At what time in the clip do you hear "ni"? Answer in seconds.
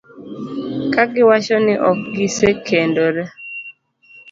1.65-1.75